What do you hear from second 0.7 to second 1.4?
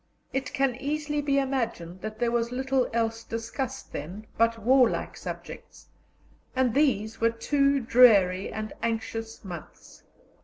easily be